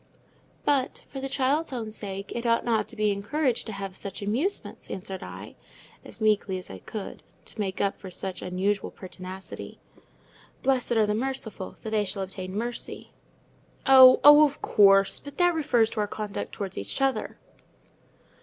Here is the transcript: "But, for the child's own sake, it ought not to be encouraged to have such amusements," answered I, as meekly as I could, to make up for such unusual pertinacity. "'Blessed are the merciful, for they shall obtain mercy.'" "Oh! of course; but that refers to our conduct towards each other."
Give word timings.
"But, 0.65 1.05
for 1.09 1.19
the 1.21 1.29
child's 1.29 1.71
own 1.71 1.91
sake, 1.91 2.31
it 2.33 2.43
ought 2.43 2.65
not 2.65 2.87
to 2.87 2.95
be 2.95 3.11
encouraged 3.11 3.67
to 3.67 3.71
have 3.73 3.95
such 3.95 4.23
amusements," 4.23 4.89
answered 4.89 5.21
I, 5.21 5.53
as 6.03 6.19
meekly 6.19 6.57
as 6.57 6.71
I 6.71 6.79
could, 6.79 7.21
to 7.45 7.59
make 7.59 7.79
up 7.79 7.99
for 7.99 8.09
such 8.09 8.41
unusual 8.41 8.89
pertinacity. 8.89 9.77
"'Blessed 10.63 10.93
are 10.93 11.05
the 11.05 11.13
merciful, 11.13 11.75
for 11.83 11.91
they 11.91 12.03
shall 12.03 12.23
obtain 12.23 12.57
mercy.'" 12.57 13.11
"Oh! 13.85 14.19
of 14.23 14.59
course; 14.63 15.19
but 15.19 15.37
that 15.37 15.53
refers 15.53 15.91
to 15.91 15.99
our 15.99 16.07
conduct 16.07 16.53
towards 16.53 16.79
each 16.79 16.99
other." 16.99 17.37